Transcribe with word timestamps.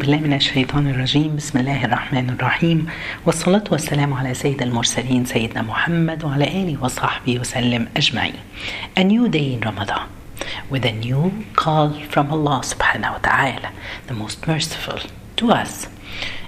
بالله 0.00 0.17
من 0.17 0.33
الشيطان 0.33 0.87
الرجيم 0.87 1.35
بسم 1.35 1.59
الله 1.59 1.85
الرحمن 1.85 2.29
الرحيم 2.29 2.87
والصلاة 3.25 3.63
والسلام 3.71 4.13
على 4.13 4.33
سيد 4.33 4.61
المرسلين 4.61 5.25
سيدنا 5.25 5.61
محمد 5.61 6.23
وعلى 6.23 6.47
آله 6.47 6.83
وصحبه 6.83 7.39
وسلم 7.39 7.87
أجمعين 7.97 8.33
A 8.95 9.03
new 9.03 9.27
day 9.27 9.53
in 9.53 9.59
Ramadan 9.59 10.07
with 10.69 10.85
a 10.85 10.93
new 10.93 11.31
call 11.57 11.89
from 12.09 12.31
Allah 12.31 12.61
subhanahu 12.63 13.11
wa 13.11 13.17
ta'ala 13.17 13.69
the 14.07 14.13
most 14.13 14.47
merciful 14.47 14.99
to 15.35 15.51
us 15.51 15.87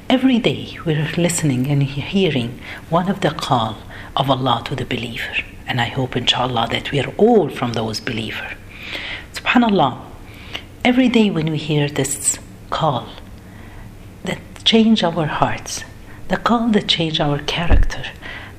Every 0.10 0.40
day 0.40 0.78
we're 0.86 1.12
listening 1.18 1.68
and 1.68 1.84
hearing 1.84 2.62
one 2.90 3.10
of 3.10 3.20
the 3.20 3.32
call 3.32 3.76
of 4.16 4.30
Allah 4.30 4.62
to 4.68 4.74
the 4.74 4.86
believer 4.86 5.36
and 5.68 5.82
I 5.82 5.90
hope 5.98 6.16
inshallah 6.16 6.70
that 6.72 6.94
we 6.94 7.02
are 7.02 7.12
all 7.18 7.50
from 7.50 7.74
those 7.74 8.00
believer 8.00 8.52
Subhanallah 9.34 10.00
every 10.86 11.10
day 11.10 11.30
when 11.30 11.52
we 11.52 11.58
hear 11.58 11.90
this 11.90 12.40
call 12.70 13.08
that 13.08 13.22
change 14.64 15.04
our 15.04 15.26
hearts, 15.26 15.84
the 16.30 16.38
call 16.38 16.70
that 16.70 16.88
change 16.88 17.20
our 17.20 17.40
character, 17.40 18.04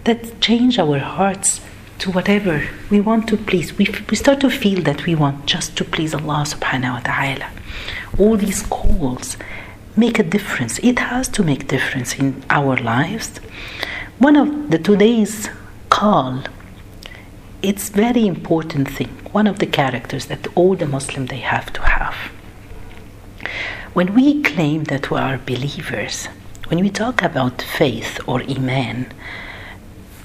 that 0.05 0.41
change 0.41 0.79
our 0.79 0.99
hearts 0.99 1.61
to 1.99 2.11
whatever 2.11 2.69
we 2.91 3.01
want 3.01 3.29
to 3.29 3.37
please. 3.37 3.77
We, 3.79 3.87
we 4.11 4.17
start 4.17 4.41
to 4.41 4.51
feel 4.51 4.83
that 4.83 5.07
we 5.07 5.15
want 5.15 5.47
just 5.47 5.77
to 5.79 5.85
please 5.85 6.15
Allah 6.15 6.45
subhanahu 6.47 6.93
wa 6.93 7.01
ta'ala. 7.01 7.51
All 8.19 8.37
these 8.37 8.63
calls 8.63 9.37
make 9.97 10.19
a 10.19 10.23
difference. 10.23 10.79
It 10.81 10.99
has 10.99 11.29
to 11.29 11.43
make 11.43 11.69
difference 11.69 12.15
in 12.19 12.43
our 12.51 12.77
lives. 12.77 13.39
One 14.19 14.37
of 14.37 14.71
the 14.71 14.79
today's 14.79 15.49
call, 15.89 16.43
it's 17.63 17.89
very 17.89 18.27
important 18.27 18.91
thing. 18.91 19.09
One 19.33 19.47
of 19.47 19.59
the 19.59 19.67
characters 19.67 20.27
that 20.27 20.47
all 20.55 20.77
the 20.77 20.87
Muslim 20.87 21.27
they 21.27 21.39
have 21.39 21.73
to 21.73 21.83
have. 21.83 22.17
When 23.95 24.13
we 24.13 24.43
claim 24.43 24.83
that 24.85 25.09
we 25.13 25.19
are 25.19 25.39
believers, 25.39 26.27
when 26.67 26.81
we 26.81 26.91
talk 26.91 27.23
about 27.23 27.63
faith 27.63 28.19
or 28.27 28.43
iman, 28.43 29.07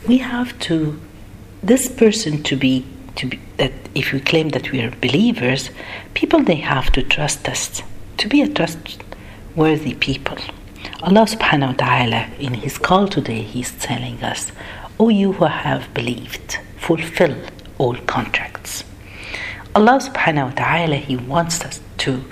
we 0.08 0.18
have 0.18 0.58
to 0.62 1.00
this 1.62 1.88
person 1.88 2.42
to 2.50 2.56
be 2.56 2.84
to 3.18 3.28
be 3.28 3.40
that 3.58 3.74
if 3.94 4.12
we 4.12 4.22
claim 4.22 4.50
that 4.50 4.72
we 4.72 4.82
are 4.82 4.90
believers, 4.90 5.70
people 6.16 6.42
they 6.42 6.56
have 6.56 6.92
to 6.94 7.04
trust 7.04 7.48
us 7.48 7.84
to 8.18 8.28
be 8.28 8.42
a 8.42 8.50
trustworthy 8.50 9.94
people. 9.94 10.40
Allah 11.04 11.28
subhanahu 11.28 11.74
wa 11.74 11.86
ta'ala 11.86 12.22
in 12.40 12.56
his 12.56 12.80
call 12.80 13.08
today 13.08 13.44
he's 13.44 13.72
telling 13.74 14.24
us, 14.24 14.52
O 15.00 15.10
you 15.10 15.34
who 15.34 15.46
have 15.46 15.94
believed, 15.94 16.58
fulfill 16.78 17.36
all 17.78 17.98
contracts. 18.08 18.84
Allah 19.76 20.00
subhanahu 20.02 20.50
wa 20.50 20.56
ta'ala 20.56 20.96
he 20.96 21.18
wants 21.18 21.64
us 21.64 21.80
to 21.98 22.24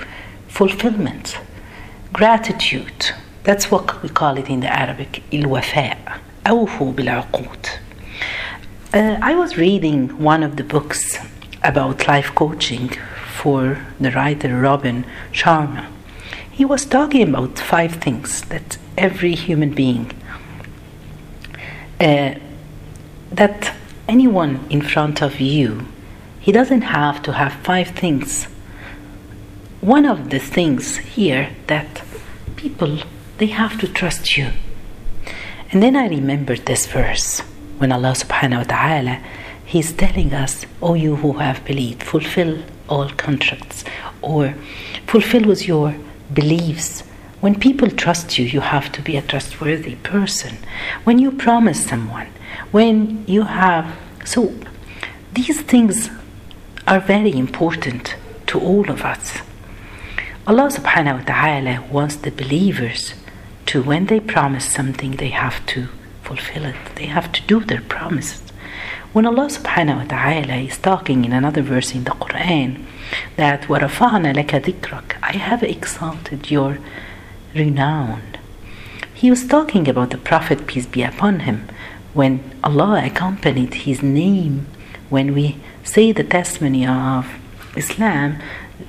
fulfillment, 0.57 1.39
gratitude. 2.13 3.11
That's 3.45 3.71
what 3.71 4.03
we 4.03 4.09
call 4.09 4.39
it 4.39 4.49
in 4.49 4.61
the 4.61 4.69
Arabic, 4.69 5.23
الوفاء. 5.33 5.99
أوفوا 6.47 6.93
بالعقود. 6.93 7.67
Uh, 8.95 9.19
I 9.23 9.35
was 9.35 9.57
reading 9.57 10.19
one 10.19 10.43
of 10.43 10.57
the 10.57 10.65
books 10.65 11.17
about 11.63 12.07
life 12.07 12.35
coaching 12.35 12.91
for 13.41 13.79
the 13.99 14.11
writer 14.11 14.61
Robin 14.61 15.07
Sharma. 15.33 15.87
He 16.51 16.65
was 16.65 16.85
talking 16.85 17.29
about 17.29 17.59
five 17.59 17.95
things 17.95 18.43
that 18.43 18.77
every 18.99 19.35
human 19.35 19.71
being, 19.71 20.13
uh, 21.99 22.35
that 23.31 23.75
anyone 24.07 24.67
in 24.69 24.83
front 24.83 25.23
of 25.23 25.41
you, 25.41 25.87
he 26.41 26.53
doesn't 26.53 26.83
have 26.83 27.23
to 27.23 27.33
have 27.33 27.55
five 27.55 27.89
things 27.89 28.47
one 29.82 30.06
of 30.06 30.32
the 30.32 30.40
things 30.40 30.98
here 30.98 31.50
that 31.68 32.02
people 32.56 32.98
they 33.38 33.46
have 33.48 33.80
to 33.80 33.88
trust 33.88 34.36
you. 34.36 34.50
And 35.72 35.84
then 35.84 35.96
i 35.96 36.08
remembered 36.08 36.66
this 36.66 36.88
verse 36.88 37.42
when 37.78 37.92
allah 37.92 38.14
subhanahu 38.14 38.58
wa 38.58 38.64
ta'ala 38.64 39.24
he's 39.66 39.92
telling 39.94 40.34
us 40.34 40.66
oh 40.82 40.96
you 40.96 41.18
who 41.18 41.34
have 41.34 41.64
believed 41.66 42.02
fulfill 42.02 42.64
all 42.90 43.10
contracts 43.10 43.84
or 44.22 44.56
fulfill 45.06 45.44
with 45.44 45.68
your 45.68 45.96
beliefs. 46.34 47.02
When 47.42 47.60
people 47.60 47.90
trust 47.92 48.40
you 48.40 48.46
you 48.46 48.62
have 48.62 48.92
to 48.94 49.02
be 49.02 49.16
a 49.16 49.22
trustworthy 49.22 49.96
person. 49.96 50.58
When 51.04 51.20
you 51.20 51.32
promise 51.32 51.86
someone 51.86 52.28
when 52.72 53.24
you 53.28 53.44
have 53.44 53.96
so 54.26 54.54
these 55.34 55.62
things 55.62 56.10
are 56.88 57.00
very 57.00 57.34
important 57.38 58.16
to 58.48 58.60
all 58.60 58.90
of 58.90 59.04
us 59.04 59.38
Allah 60.47 60.69
subhanahu 60.69 61.19
wa 61.21 61.25
ta'ala 61.25 61.85
wants 61.91 62.17
the 62.17 62.31
believers 62.31 63.15
to, 63.67 63.83
when 63.83 64.07
they 64.07 64.21
promise 64.21 64.65
something, 64.65 65.13
they 65.13 65.31
have 65.31 65.65
to 65.67 65.89
fulfill 66.23 66.65
it. 66.65 66.77
They 66.97 67.07
have 67.07 67.31
to 67.33 67.43
do 67.43 67.61
their 67.61 67.83
promises. 67.83 68.43
When 69.13 69.27
Allah 69.27 69.49
subhanahu 69.49 69.99
wa 69.99 70.05
ta'ala 70.05 70.57
is 70.57 70.79
talking 70.79 71.25
in 71.25 71.33
another 71.33 71.63
verse 71.63 71.95
in 71.95 72.05
the 72.05 72.13
Quran 72.13 72.85
that 73.37 73.63
وَرَفَعْنَا 73.63 74.35
لَكَ 74.35 74.63
ذِكْرَكَ 74.63 75.17
I 75.23 75.33
have 75.33 75.63
exalted 75.63 76.51
your 76.51 76.79
renown. 77.55 78.23
He 79.15 79.31
was 79.31 79.47
talking 79.47 79.89
about 79.89 80.11
the 80.11 80.19
Prophet, 80.19 80.67
peace 80.67 80.87
be 80.87 81.03
upon 81.03 81.41
him, 81.41 81.69
when 82.15 82.43
Allah 82.65 83.03
accompanied 83.05 83.75
his 83.75 84.03
name, 84.03 84.67
when 85.11 85.35
we 85.35 85.57
say 85.85 86.13
the 86.13 86.25
testimony 86.25 86.87
of 86.87 87.27
Islam, 87.77 88.39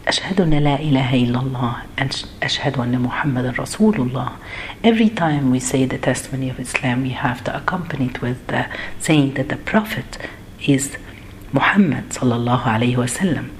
Ashhadu 0.04 0.40
an 0.40 0.64
la 0.64 0.76
ilaha 0.76 1.16
illallah 1.16 1.86
and 1.96 2.10
Ashhadu 2.42 2.78
anna 2.78 2.98
Muhammadan 2.98 3.54
Rasulullah. 3.54 4.36
Every 4.84 5.08
time 5.08 5.50
we 5.50 5.60
say 5.60 5.86
the 5.86 5.98
testimony 5.98 6.50
of 6.50 6.60
Islam, 6.60 7.02
we 7.02 7.10
have 7.10 7.42
to 7.44 7.56
accompany 7.56 8.06
it 8.06 8.20
with 8.20 8.46
the 8.48 8.66
saying 9.00 9.34
that 9.34 9.48
the 9.48 9.56
Prophet 9.56 10.18
is 10.66 10.96
Muhammad 11.52 12.10
sallallahu 12.10 12.64
alayhi 12.64 12.96
wasallam. 12.96 13.50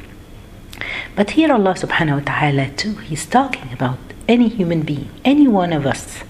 But 1.17 1.31
here 1.31 1.51
Allah 1.51 1.75
subhanahu 1.75 2.19
wa 2.19 2.25
ta'ala 2.25 2.71
too, 2.77 2.97
He's 2.97 3.25
talking 3.25 3.73
about 3.73 3.99
any 4.29 4.49
human 4.49 4.83
being, 4.83 5.09
any 5.25 5.49
one 5.49 5.73
of 5.73 5.87
us 5.87 6.23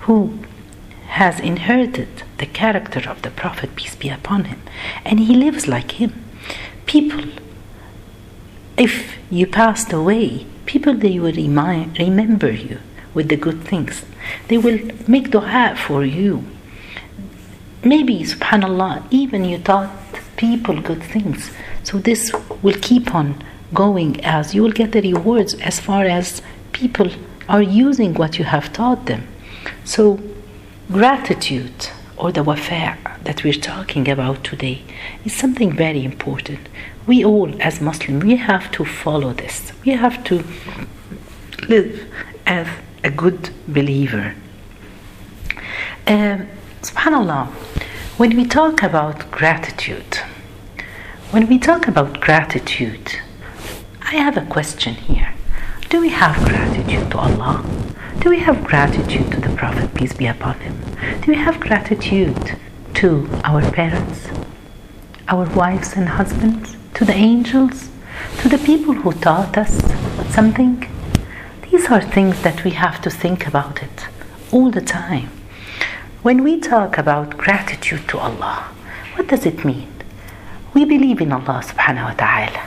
who 0.00 0.38
has 1.08 1.40
inherited 1.40 2.08
the 2.38 2.46
character 2.46 3.08
of 3.10 3.22
the 3.22 3.30
Prophet, 3.30 3.76
peace 3.76 3.94
be 3.94 4.08
upon 4.08 4.44
him, 4.44 4.62
and 5.04 5.20
he 5.20 5.34
lives 5.34 5.68
like 5.68 5.92
him. 5.92 6.24
People, 6.86 7.24
if 8.78 9.11
you 9.32 9.46
passed 9.46 9.94
away, 9.94 10.44
people 10.66 10.92
they 10.92 11.18
will 11.18 11.32
remember 11.32 12.52
you 12.52 12.78
with 13.14 13.30
the 13.30 13.36
good 13.36 13.62
things. 13.62 14.04
They 14.48 14.58
will 14.58 14.78
make 15.08 15.30
dua 15.30 15.74
for 15.74 16.04
you. 16.04 16.44
Maybe, 17.82 18.20
subhanAllah, 18.24 19.06
even 19.10 19.46
you 19.46 19.56
taught 19.56 19.90
people 20.36 20.82
good 20.82 21.02
things. 21.02 21.50
So 21.82 21.98
this 21.98 22.30
will 22.62 22.76
keep 22.82 23.14
on 23.14 23.42
going 23.72 24.22
as 24.22 24.54
you 24.54 24.62
will 24.62 24.78
get 24.82 24.92
the 24.92 25.00
rewards 25.00 25.54
as 25.54 25.80
far 25.80 26.04
as 26.04 26.42
people 26.72 27.10
are 27.48 27.62
using 27.62 28.12
what 28.12 28.38
you 28.38 28.44
have 28.44 28.70
taught 28.74 29.06
them. 29.06 29.26
So 29.84 30.20
gratitude 30.90 31.88
or 32.18 32.32
the 32.32 32.44
wafa 32.44 32.98
that 33.24 33.42
we're 33.44 33.54
talking 33.54 34.10
about 34.10 34.44
today 34.44 34.82
is 35.24 35.32
something 35.34 35.74
very 35.74 36.04
important 36.04 36.68
we 37.06 37.24
all 37.24 37.50
as 37.60 37.80
muslims 37.80 38.24
we 38.24 38.36
have 38.36 38.70
to 38.72 38.84
follow 38.84 39.32
this. 39.32 39.72
We 39.84 39.92
have 39.92 40.22
to 40.24 40.44
live 41.68 42.06
as 42.46 42.66
a 43.04 43.10
good 43.10 43.50
believer. 43.68 44.34
Um, 46.06 46.48
subhanallah 46.82 47.46
when 48.18 48.36
we 48.36 48.44
talk 48.44 48.82
about 48.82 49.30
gratitude 49.30 50.16
when 51.30 51.46
we 51.48 51.58
talk 51.58 51.86
about 51.86 52.20
gratitude 52.20 53.12
i 54.02 54.16
have 54.16 54.36
a 54.36 54.44
question 54.46 54.94
here. 54.94 55.32
Do 55.90 56.00
we 56.00 56.08
have 56.10 56.36
gratitude 56.44 57.10
to 57.12 57.18
allah? 57.18 57.64
Do 58.20 58.30
we 58.30 58.40
have 58.40 58.64
gratitude 58.64 59.30
to 59.32 59.40
the 59.40 59.54
prophet 59.56 59.94
peace 59.94 60.12
be 60.12 60.26
upon 60.26 60.58
him? 60.60 60.76
Do 61.22 61.32
we 61.32 61.38
have 61.38 61.60
gratitude 61.60 62.58
to 62.94 63.28
our 63.44 63.62
parents 63.70 64.28
our 65.28 65.46
wives 65.54 65.94
and 65.94 66.08
husbands 66.08 66.76
to 66.94 67.04
the 67.04 67.14
angels, 67.14 67.88
to 68.40 68.48
the 68.48 68.58
people 68.58 68.94
who 68.94 69.12
taught 69.12 69.56
us 69.56 69.80
something. 70.34 70.86
These 71.70 71.90
are 71.90 72.00
things 72.00 72.42
that 72.42 72.64
we 72.64 72.72
have 72.72 73.00
to 73.02 73.10
think 73.10 73.46
about 73.46 73.82
it 73.82 74.06
all 74.52 74.70
the 74.70 74.82
time. 74.82 75.30
When 76.22 76.44
we 76.44 76.60
talk 76.60 76.98
about 76.98 77.36
gratitude 77.38 78.08
to 78.08 78.18
Allah, 78.18 78.70
what 79.14 79.28
does 79.28 79.46
it 79.46 79.64
mean? 79.64 79.88
We 80.74 80.84
believe 80.84 81.20
in 81.20 81.32
Allah 81.32 81.62
subhanahu 81.64 82.04
wa 82.04 82.14
ta'ala, 82.14 82.62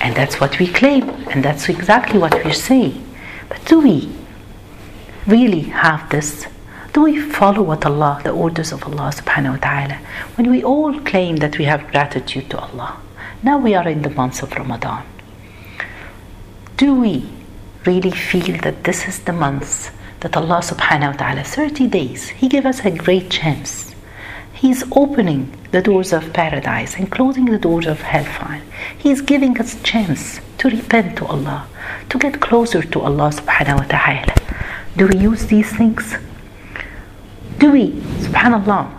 and 0.00 0.14
that's 0.14 0.40
what 0.40 0.58
we 0.58 0.66
claim, 0.66 1.08
and 1.30 1.44
that's 1.44 1.68
exactly 1.68 2.18
what 2.18 2.34
we're 2.44 2.52
saying. 2.52 3.04
But 3.48 3.64
do 3.64 3.80
we 3.80 4.12
really 5.26 5.62
have 5.62 6.10
this? 6.10 6.46
Do 6.92 7.02
we 7.02 7.20
follow 7.20 7.62
what 7.62 7.86
Allah, 7.86 8.20
the 8.22 8.30
orders 8.30 8.72
of 8.72 8.84
Allah 8.84 9.12
subhanahu 9.14 9.52
wa 9.52 9.58
ta'ala? 9.58 9.98
When 10.36 10.50
we 10.50 10.62
all 10.62 10.98
claim 11.00 11.36
that 11.36 11.58
we 11.58 11.64
have 11.64 11.90
gratitude 11.90 12.50
to 12.50 12.58
Allah, 12.58 13.00
now 13.42 13.58
we 13.58 13.74
are 13.74 13.88
in 13.88 14.02
the 14.02 14.10
month 14.10 14.42
of 14.42 14.52
Ramadan. 14.52 15.04
Do 16.76 16.94
we 16.94 17.28
really 17.86 18.10
feel 18.10 18.58
that 18.60 18.84
this 18.84 19.08
is 19.08 19.20
the 19.20 19.32
month 19.32 19.90
that 20.20 20.36
Allah 20.36 20.60
subhanahu 20.60 21.12
wa 21.12 21.16
ta'ala, 21.16 21.44
30 21.44 21.86
days, 21.88 22.28
He 22.28 22.48
gave 22.48 22.66
us 22.66 22.84
a 22.84 22.90
great 22.90 23.30
chance. 23.30 23.94
He's 24.52 24.84
opening 24.92 25.56
the 25.70 25.80
doors 25.80 26.12
of 26.12 26.32
paradise 26.34 26.96
and 26.96 27.10
closing 27.10 27.46
the 27.46 27.58
doors 27.58 27.86
of 27.86 28.02
hellfire. 28.02 28.62
He's 28.98 29.22
giving 29.22 29.58
us 29.58 29.80
chance 29.82 30.40
to 30.58 30.68
repent 30.68 31.16
to 31.18 31.26
Allah, 31.26 31.66
to 32.10 32.18
get 32.18 32.40
closer 32.40 32.82
to 32.82 33.00
Allah 33.00 33.30
subhanahu 33.32 33.78
wa 33.78 33.84
ta'ala. 33.84 34.34
Do 34.96 35.06
we 35.06 35.16
use 35.16 35.46
these 35.46 35.72
things? 35.72 36.16
Do 37.58 37.72
we, 37.72 37.92
subhanallah, 38.20 38.90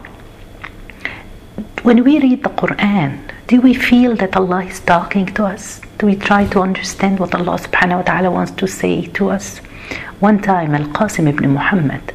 when 1.84 2.04
we 2.04 2.20
read 2.20 2.44
the 2.44 2.50
Quran, 2.50 3.31
do 3.52 3.60
we 3.60 3.74
feel 3.74 4.16
that 4.16 4.38
Allah 4.38 4.64
is 4.64 4.80
talking 4.80 5.26
to 5.38 5.44
us? 5.44 5.82
Do 5.98 6.06
we 6.06 6.16
try 6.16 6.48
to 6.54 6.62
understand 6.62 7.20
what 7.20 7.36
Allah 7.36 7.58
subhanahu 7.60 7.98
wa 7.98 8.02
ta'ala 8.04 8.32
wants 8.32 8.54
to 8.54 8.66
say 8.66 9.08
to 9.18 9.30
us? 9.30 9.58
One 10.22 10.42
time, 10.42 10.74
Al 10.74 10.86
Qasim 10.98 11.28
ibn 11.28 11.52
Muhammad, 11.52 12.14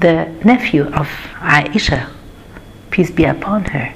the 0.00 0.28
nephew 0.44 0.84
of 0.88 1.08
Aisha, 1.40 2.10
peace 2.90 3.10
be 3.10 3.24
upon 3.24 3.64
her, 3.72 3.94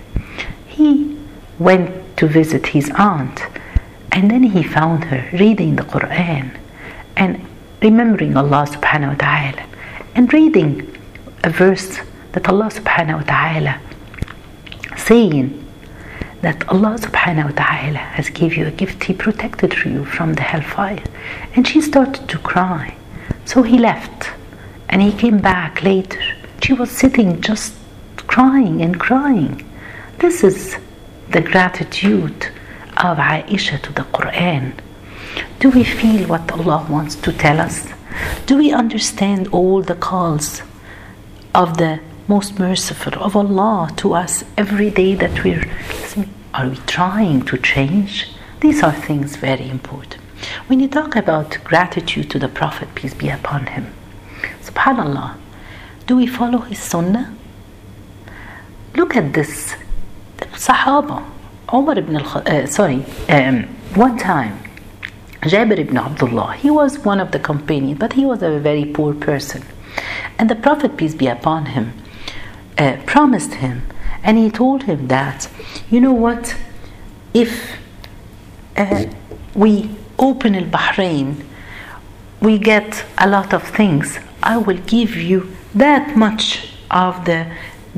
he 0.67 1.19
went 1.59 1.91
to 2.17 2.27
visit 2.27 2.69
his 2.69 2.91
aunt 2.97 3.43
and 4.11 4.31
then 4.31 4.45
he 4.45 4.63
found 4.63 5.05
her 5.05 5.29
reading 5.35 5.77
the 5.77 5.83
Quran 5.83 6.57
and 7.15 7.47
remembering 7.83 8.39
Allah 8.39 8.65
subhanahu 8.71 9.11
wa 9.11 9.21
ta'ala 9.27 9.67
and 10.15 10.33
reading 10.33 10.71
a 11.43 11.51
verse 11.51 11.99
that 12.33 12.49
Allah 12.49 12.71
subhanahu 12.73 13.19
wa 13.21 13.27
ta'ala 13.35 13.81
saying 14.97 15.61
that 16.45 16.69
Allah 16.69 16.99
subhanahu 16.99 17.51
wa 17.51 17.65
ta'ala 17.65 18.03
has 18.17 18.29
give 18.29 18.55
you 18.55 18.67
a 18.67 18.71
gift, 18.71 19.05
He 19.05 19.15
protected 19.15 19.73
you 19.85 20.05
from 20.05 20.35
the 20.35 20.43
hellfire. 20.43 21.03
And 21.55 21.67
she 21.67 21.81
started 21.81 22.29
to 22.29 22.39
cry. 22.39 22.97
So 23.45 23.63
he 23.63 23.79
left 23.79 24.31
and 24.89 25.03
he 25.03 25.13
came 25.13 25.39
back 25.39 25.83
later. 25.83 26.21
She 26.63 26.73
was 26.73 26.91
sitting 26.91 27.41
just 27.41 27.75
crying 28.27 28.83
and 28.83 28.99
crying. 28.99 29.65
This 30.19 30.45
is 30.45 30.77
the 31.31 31.41
gratitude 31.41 32.47
of 32.97 33.19
Aisha 33.19 33.81
to 33.83 33.93
the 33.93 34.07
Quran. 34.17 34.73
Do 35.59 35.71
we 35.71 35.85
feel 35.85 36.29
what 36.29 36.51
Allah 36.53 36.87
wants 36.89 37.15
to 37.17 37.33
tell 37.33 37.61
us? 37.61 37.89
Do 38.47 38.57
we 38.59 38.73
understand 38.73 39.49
all 39.49 39.83
the 39.83 39.97
calls 39.97 40.63
of 41.55 41.79
the 41.79 42.01
most 42.29 42.59
merciful 42.59 43.15
of 43.23 43.35
Allah 43.37 43.91
to 43.97 44.15
us 44.15 44.45
every 44.57 44.91
day 44.91 45.15
that 45.15 45.43
we're? 45.43 45.67
Are 46.55 46.69
we 46.69 46.77
trying 46.87 47.43
to 47.47 47.59
change? 47.59 48.29
These 48.61 48.85
are 48.85 48.93
things 48.93 49.35
very 49.35 49.69
important. 49.69 50.23
When 50.69 50.79
you 50.79 50.87
talk 50.87 51.17
about 51.17 51.59
gratitude 51.65 52.31
to 52.31 52.39
the 52.39 52.49
Prophet, 52.49 52.95
peace 52.95 53.13
be 53.13 53.29
upon 53.29 53.67
him, 53.67 53.93
subhanAllah, 54.63 55.37
do 56.07 56.15
we 56.15 56.29
follow 56.29 56.59
his 56.59 56.79
sunnah? 56.79 57.35
Look 58.95 59.17
at 59.17 59.33
this. 59.33 59.75
Sahaba, 60.53 61.25
Umar 61.73 61.99
ibn 61.99 62.17
al 62.17 62.43
uh, 62.47 62.67
sorry, 62.67 63.05
um, 63.29 63.65
one 63.97 64.17
time, 64.17 64.57
Jabir 65.43 65.79
ibn 65.79 65.97
Abdullah, 65.99 66.53
he 66.55 66.71
was 66.71 67.01
one 67.01 67.19
of 67.19 67.33
the 67.33 67.41
companions, 67.41 67.99
but 67.99 68.13
he 68.13 68.25
was 68.25 68.45
a 68.45 68.61
very 68.61 68.85
poor 68.85 69.13
person. 69.13 69.65
And 70.39 70.49
the 70.49 70.55
Prophet, 70.55 70.97
peace 70.97 71.17
be 71.17 71.27
upon 71.27 71.67
him, 71.67 71.95
uh, 72.79 72.99
promised 73.07 73.55
him, 73.55 73.83
and 74.25 74.39
he 74.39 74.51
told 74.51 74.85
him 74.85 75.09
that, 75.09 75.49
you 75.91 76.01
know 76.01 76.13
what, 76.13 76.57
if 77.35 77.77
uh, 78.77 79.05
we 79.55 79.91
open 80.19 80.55
Al 80.55 80.65
Bahrain, 80.65 81.45
we 82.41 82.59
get 82.59 83.05
a 83.19 83.29
lot 83.29 83.53
of 83.53 83.63
things. 83.63 84.19
I 84.43 84.57
will 84.57 84.79
give 84.79 85.15
you 85.15 85.55
that 85.75 86.17
much 86.17 86.71
of 86.91 87.25
the 87.27 87.47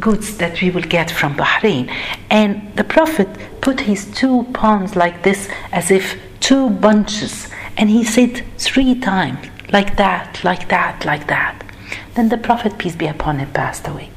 goods 0.00 0.37
that 0.38 0.61
we 0.61 0.70
will 0.70 0.82
get 0.82 1.11
from 1.11 1.37
Bahrain. 1.37 1.90
And 2.28 2.75
the 2.76 2.84
Prophet 2.84 3.28
put 3.61 3.81
his 3.81 4.11
two 4.12 4.44
palms 4.52 4.96
like 4.96 5.23
this, 5.23 5.49
as 5.73 5.90
if 5.90 6.20
two 6.40 6.70
bunches, 6.70 7.49
and 7.76 7.88
he 7.88 8.05
said 8.05 8.44
three 8.58 8.99
times, 8.99 9.46
like 9.73 9.96
that, 9.96 10.43
like 10.44 10.69
that, 10.69 11.05
like 11.05 11.28
that. 11.28 11.62
Then 12.14 12.28
the 12.31 12.38
Prophet, 12.38 12.78
peace 12.78 12.96
be 12.96 13.06
upon 13.06 13.38
him, 13.38 13.52
passed 13.52 13.87
away. 13.87 14.11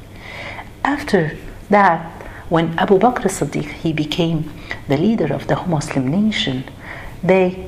After 0.84 1.36
that, 1.70 2.10
when 2.48 2.78
Abu 2.78 2.98
Bakr 2.98 3.28
Siddiq 3.30 3.70
he 3.82 3.92
became 3.92 4.50
the 4.88 4.96
leader 4.96 5.32
of 5.32 5.46
the 5.46 5.56
Muslim 5.66 6.08
nation, 6.08 6.64
they 7.22 7.66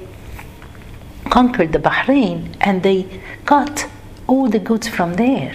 conquered 1.31 1.73
the 1.73 1.79
Bahrain 1.79 2.55
and 2.61 2.83
they 2.83 3.07
got 3.47 3.87
all 4.27 4.49
the 4.49 4.59
goods 4.59 4.89
from 4.89 5.15
there. 5.15 5.55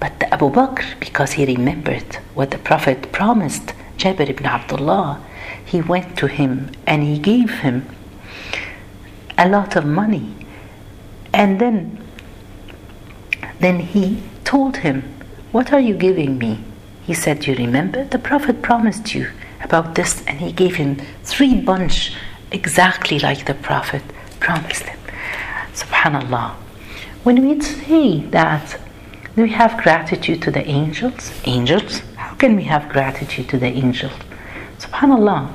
But 0.00 0.18
the 0.20 0.32
Abu 0.32 0.50
Bakr, 0.50 0.98
because 1.00 1.32
he 1.32 1.44
remembered 1.46 2.16
what 2.34 2.50
the 2.50 2.58
Prophet 2.58 3.12
promised 3.12 3.74
Jabir 3.98 4.28
ibn 4.30 4.46
Abdullah, 4.46 5.20
he 5.64 5.80
went 5.80 6.16
to 6.18 6.26
him 6.26 6.70
and 6.86 7.02
he 7.02 7.18
gave 7.18 7.60
him 7.60 7.86
a 9.38 9.48
lot 9.48 9.76
of 9.76 9.84
money. 9.84 10.34
And 11.32 11.60
then 11.60 12.02
then 13.60 13.78
he 13.78 14.22
told 14.44 14.78
him, 14.78 15.02
What 15.52 15.72
are 15.72 15.80
you 15.80 15.94
giving 15.94 16.36
me? 16.38 16.64
He 17.02 17.14
said, 17.14 17.46
You 17.46 17.54
remember? 17.54 18.04
The 18.04 18.18
Prophet 18.18 18.62
promised 18.62 19.14
you 19.14 19.30
about 19.62 19.94
this, 19.94 20.24
and 20.26 20.40
he 20.40 20.52
gave 20.52 20.76
him 20.76 20.96
three 21.24 21.60
bunch 21.60 22.14
exactly 22.50 23.18
like 23.18 23.46
the 23.46 23.54
Prophet 23.54 24.02
promised 24.40 24.84
him. 24.84 24.98
Subhanallah. 25.72 26.52
When 27.24 27.46
we 27.46 27.60
say 27.60 28.20
that 28.30 28.78
we 29.36 29.50
have 29.50 29.82
gratitude 29.82 30.42
to 30.42 30.50
the 30.50 30.66
angels, 30.66 31.32
angels, 31.44 32.00
how 32.16 32.34
can 32.34 32.56
we 32.56 32.64
have 32.64 32.88
gratitude 32.88 33.48
to 33.50 33.58
the 33.58 33.66
angels? 33.66 34.12
Subhanallah. 34.78 35.52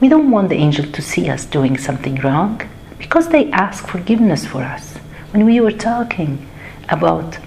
We 0.00 0.08
don't 0.08 0.30
want 0.30 0.48
the 0.48 0.56
angel 0.56 0.90
to 0.90 1.02
see 1.02 1.28
us 1.30 1.44
doing 1.44 1.78
something 1.78 2.16
wrong 2.16 2.60
because 2.98 3.28
they 3.28 3.50
ask 3.52 3.86
forgiveness 3.86 4.44
for 4.44 4.62
us. 4.62 4.96
When 5.32 5.44
we 5.44 5.60
were 5.60 5.72
talking 5.72 6.48
about 6.88 7.38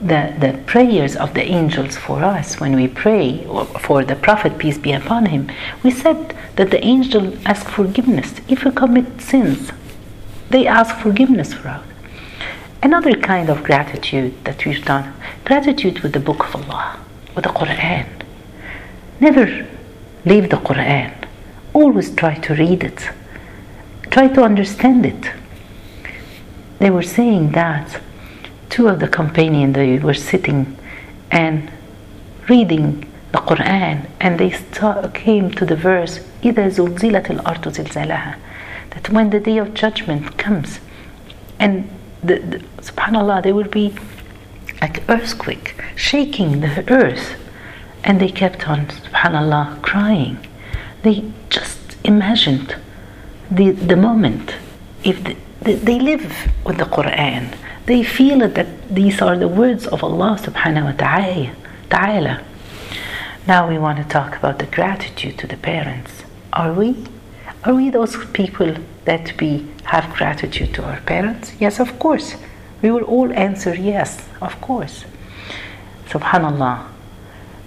the, 0.00 0.34
the 0.38 0.60
prayers 0.66 1.16
of 1.16 1.34
the 1.34 1.42
angels 1.42 1.96
for 1.96 2.22
us 2.22 2.60
when 2.60 2.76
we 2.76 2.86
pray 2.86 3.44
for 3.80 4.04
the 4.04 4.14
prophet 4.14 4.58
peace 4.58 4.78
be 4.78 4.92
upon 4.92 5.26
him. 5.26 5.50
We 5.82 5.90
said 5.90 6.36
that 6.56 6.70
the 6.70 6.84
angel 6.84 7.36
ask 7.44 7.68
forgiveness. 7.68 8.34
If 8.48 8.64
we 8.64 8.70
commit 8.70 9.20
sins 9.20 9.72
they 10.50 10.66
ask 10.66 10.96
forgiveness 10.96 11.52
for 11.52 11.68
us. 11.68 11.84
Another 12.82 13.12
kind 13.14 13.50
of 13.50 13.64
gratitude 13.64 14.32
that 14.44 14.64
we've 14.64 14.84
done 14.84 15.12
gratitude 15.44 16.00
with 16.00 16.12
the 16.12 16.20
book 16.20 16.40
of 16.46 16.54
allah 16.56 16.98
with 17.34 17.44
the 17.44 17.50
quran. 17.50 18.06
Never 19.20 19.66
leave 20.24 20.48
the 20.50 20.56
quran. 20.56 21.12
Always 21.74 22.14
try 22.14 22.34
to 22.36 22.54
read 22.54 22.84
it. 22.84 23.10
Try 24.10 24.28
to 24.28 24.42
understand 24.42 25.04
it. 25.04 25.32
They 26.78 26.90
were 26.90 27.02
saying 27.02 27.52
that 27.52 28.00
two 28.69 28.87
of 28.87 28.99
the 28.99 29.07
companions 29.07 29.75
they 29.75 29.99
were 29.99 30.13
sitting 30.13 30.77
and 31.31 31.71
reading 32.49 33.05
the 33.31 33.39
Quran 33.39 34.07
and 34.19 34.39
they 34.39 34.51
came 35.13 35.51
to 35.51 35.65
the 35.65 35.75
verse 35.75 36.19
إذا 36.43 36.67
زلزلت 36.67 37.31
الأرض 37.31 37.67
زلزالها 37.67 38.35
that 38.91 39.09
when 39.09 39.29
the 39.29 39.39
day 39.39 39.57
of 39.57 39.73
judgment 39.73 40.37
comes 40.37 40.79
and 41.59 41.89
the, 42.23 42.39
the, 42.39 42.59
subhanallah 42.81 43.41
there 43.43 43.55
will 43.55 43.69
be 43.69 43.93
like 44.81 45.03
earthquake 45.09 45.75
shaking 45.95 46.61
the 46.61 46.83
earth 46.91 47.35
and 48.03 48.19
they 48.19 48.29
kept 48.29 48.67
on 48.67 48.85
subhanallah 48.87 49.81
crying 49.81 50.37
they 51.03 51.23
just 51.49 51.79
imagined 52.03 52.75
the, 53.49 53.71
the 53.71 53.95
moment 53.95 54.55
if 55.03 55.23
the, 55.23 55.35
the, 55.61 55.73
they 55.75 55.99
live 55.99 56.25
with 56.65 56.77
the 56.77 56.85
Quran 56.85 57.55
they 57.88 58.02
feel 58.02 58.42
it 58.42 58.54
that 58.54 58.68
these 58.94 59.22
are 59.22 59.36
the 59.38 59.48
words 59.48 59.86
of 59.86 60.04
Allah 60.04 60.38
subhanahu 60.38 60.84
wa 60.88 61.54
ta'ala. 61.88 62.44
Now 63.46 63.66
we 63.66 63.78
want 63.78 63.96
to 63.96 64.04
talk 64.04 64.36
about 64.36 64.58
the 64.58 64.66
gratitude 64.66 65.38
to 65.38 65.46
the 65.46 65.56
parents. 65.56 66.22
Are 66.52 66.74
we? 66.74 67.06
Are 67.64 67.74
we 67.74 67.88
those 67.88 68.14
people 68.26 68.76
that 69.06 69.32
we 69.40 69.66
have 69.84 70.14
gratitude 70.14 70.74
to 70.74 70.84
our 70.84 71.00
parents? 71.00 71.54
Yes, 71.58 71.80
of 71.80 71.98
course. 71.98 72.36
We 72.82 72.90
will 72.90 73.04
all 73.04 73.32
answer 73.32 73.74
yes, 73.74 74.28
of 74.42 74.60
course. 74.60 75.06
Subhanallah. 76.10 76.84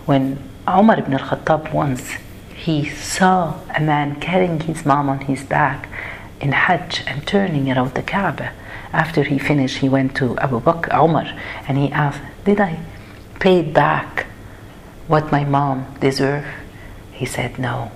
When 0.06 0.38
Umar 0.70 1.00
ibn 1.00 1.14
al-Khattab 1.16 1.74
once 1.74 2.12
he 2.56 2.88
saw 2.88 3.60
a 3.76 3.82
man 3.82 4.20
carrying 4.20 4.60
his 4.60 4.86
mom 4.86 5.10
on 5.10 5.22
his 5.22 5.44
back 5.44 5.90
in 6.40 6.52
Hajj 6.52 7.02
and 7.08 7.26
turning 7.26 7.72
around 7.72 7.96
the 7.96 8.04
Kaaba 8.04 8.52
after 8.94 9.24
he 9.24 9.38
finished, 9.40 9.78
he 9.78 9.90
went 9.90 10.16
to 10.18 10.38
Abu 10.40 10.60
Bakr, 10.60 10.94
Umar, 10.94 11.28
and 11.68 11.78
he 11.78 11.92
asked, 11.92 12.22
Did 12.46 12.60
I 12.60 12.80
pay 13.40 13.62
back 13.62 14.28
what 15.08 15.32
my 15.32 15.44
mom 15.46 15.96
deserved? 16.00 16.48
He 17.12 17.26
said, 17.26 17.58
No. 17.58 17.92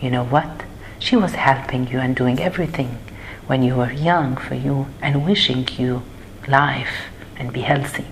You 0.00 0.10
know 0.10 0.24
what? 0.24 0.62
She 0.98 1.16
was 1.16 1.34
helping 1.34 1.88
you 1.88 1.98
and 1.98 2.14
doing 2.14 2.40
everything 2.40 2.98
when 3.46 3.62
you 3.62 3.74
were 3.76 3.92
young 3.92 4.36
for 4.36 4.54
you 4.54 4.86
and 5.00 5.24
wishing 5.24 5.68
you 5.78 6.02
life 6.48 7.06
and 7.38 7.52
be 7.52 7.60
healthy 7.60 8.06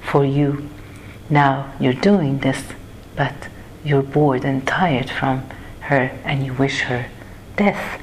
for 0.00 0.24
you. 0.24 0.68
Now 1.30 1.72
you're 1.80 1.92
doing 1.92 2.38
this, 2.38 2.62
but 3.16 3.34
you're 3.84 4.02
bored 4.02 4.44
and 4.44 4.66
tired 4.66 5.10
from 5.10 5.46
her 5.80 6.18
and 6.24 6.44
you 6.44 6.54
wish 6.54 6.82
her 6.82 7.06
death. 7.56 8.00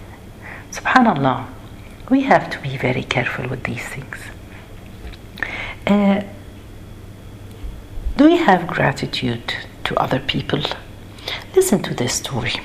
Subhanallah, 0.71 1.47
we 2.11 2.21
have 2.23 2.49
to 2.49 2.59
be 2.59 2.75
very 2.75 3.03
careful 3.03 3.47
with 3.47 3.63
these 3.63 3.87
things. 3.87 4.17
Uh, 5.87 6.21
do 8.17 8.25
we 8.25 8.35
have 8.35 8.67
gratitude 8.67 9.53
to 9.85 9.95
other 9.95 10.19
people? 10.19 10.61
Listen 11.55 11.81
to 11.81 11.93
this 11.93 12.13
story. 12.13 12.55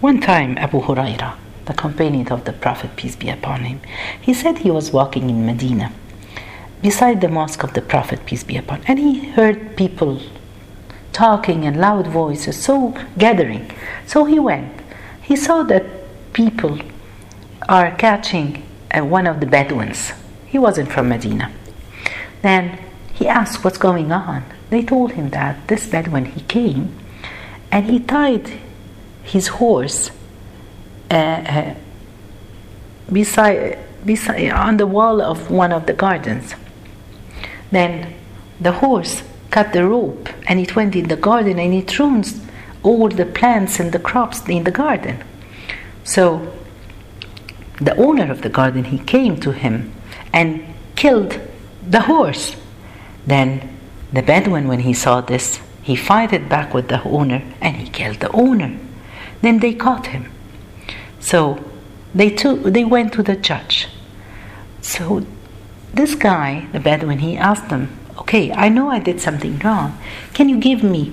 One 0.00 0.20
time, 0.20 0.58
Abu 0.58 0.80
Huraira, 0.80 1.36
the 1.66 1.72
companion 1.72 2.26
of 2.28 2.44
the 2.44 2.52
Prophet, 2.52 2.96
peace 2.96 3.14
be 3.14 3.30
upon 3.30 3.62
him, 3.62 3.80
he 4.20 4.34
said 4.34 4.58
he 4.58 4.72
was 4.72 4.90
walking 4.90 5.30
in 5.30 5.46
Medina 5.46 5.92
beside 6.82 7.20
the 7.20 7.28
mosque 7.28 7.62
of 7.62 7.74
the 7.74 7.82
Prophet, 7.82 8.26
peace 8.26 8.42
be 8.42 8.56
upon 8.56 8.78
him, 8.80 8.84
and 8.88 8.98
he 8.98 9.28
heard 9.30 9.76
people 9.76 10.20
talking 11.12 11.62
in 11.62 11.80
loud 11.80 12.08
voices, 12.08 12.60
so 12.60 12.92
gathering. 13.16 13.70
So 14.04 14.24
he 14.24 14.40
went. 14.40 14.80
He 15.22 15.36
saw 15.36 15.62
that 15.62 15.84
people 16.32 16.80
are 17.68 17.92
catching 17.92 18.65
uh, 18.96 19.04
one 19.04 19.26
of 19.26 19.40
the 19.40 19.46
Bedouins. 19.46 20.12
He 20.46 20.58
wasn't 20.58 20.90
from 20.90 21.08
Medina. 21.08 21.52
Then 22.42 22.78
he 23.12 23.28
asked 23.28 23.64
what's 23.64 23.78
going 23.78 24.12
on. 24.12 24.44
They 24.70 24.82
told 24.82 25.12
him 25.12 25.30
that 25.30 25.68
this 25.68 25.86
Bedouin 25.86 26.26
he 26.26 26.40
came 26.42 26.96
and 27.70 27.86
he 27.86 28.00
tied 28.00 28.58
his 29.22 29.48
horse 29.48 30.10
uh, 31.10 31.14
uh, 31.14 31.74
beside, 33.12 33.78
beside 34.04 34.50
on 34.50 34.76
the 34.76 34.86
wall 34.86 35.20
of 35.20 35.50
one 35.50 35.72
of 35.72 35.86
the 35.86 35.92
gardens. 35.92 36.54
Then 37.70 38.14
the 38.60 38.72
horse 38.72 39.22
cut 39.50 39.72
the 39.72 39.86
rope 39.86 40.28
and 40.48 40.60
it 40.60 40.76
went 40.76 40.94
in 40.94 41.08
the 41.08 41.16
garden 41.16 41.58
and 41.58 41.74
it 41.74 41.98
ruins 41.98 42.40
all 42.82 43.08
the 43.08 43.26
plants 43.26 43.80
and 43.80 43.92
the 43.92 43.98
crops 43.98 44.48
in 44.48 44.64
the 44.64 44.70
garden. 44.70 45.22
So 46.04 46.52
the 47.80 47.96
owner 47.96 48.30
of 48.30 48.42
the 48.42 48.48
garden 48.48 48.84
he 48.84 48.98
came 48.98 49.38
to 49.40 49.52
him 49.52 49.92
and 50.32 50.64
killed 50.94 51.40
the 51.86 52.02
horse. 52.02 52.56
Then 53.26 53.78
the 54.12 54.22
Bedouin 54.22 54.68
when 54.68 54.80
he 54.80 54.94
saw 54.94 55.20
this 55.20 55.60
he 55.82 55.94
fighted 55.94 56.48
back 56.48 56.74
with 56.74 56.88
the 56.88 57.02
owner 57.04 57.42
and 57.60 57.76
he 57.76 57.88
killed 57.88 58.20
the 58.20 58.30
owner. 58.32 58.76
Then 59.42 59.60
they 59.60 59.74
caught 59.74 60.08
him. 60.08 60.32
So 61.20 61.62
they 62.14 62.30
took 62.30 62.62
they 62.62 62.84
went 62.84 63.12
to 63.14 63.22
the 63.22 63.36
judge. 63.36 63.88
So 64.80 65.26
this 65.92 66.14
guy, 66.14 66.68
the 66.72 66.80
Bedouin, 66.80 67.18
he 67.18 67.36
asked 67.36 67.68
them, 67.68 67.98
Okay, 68.18 68.52
I 68.52 68.68
know 68.68 68.90
I 68.90 68.98
did 68.98 69.20
something 69.20 69.58
wrong. 69.58 69.98
Can 70.34 70.48
you 70.48 70.58
give 70.58 70.82
me 70.82 71.12